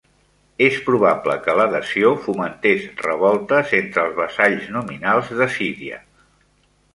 És 0.67 0.77
probable 0.85 1.35
que 1.43 1.53
l'adhesió 1.59 2.13
fomentés 2.23 2.87
revoltes 3.03 3.75
entre 3.81 4.07
els 4.07 4.17
vassalls 4.21 4.73
nominals 4.79 5.31
d'Assíria. 5.43 6.01